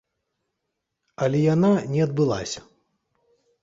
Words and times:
Але 1.27 1.39
яна 1.53 1.71
не 1.95 2.01
адбылася. 2.09 2.59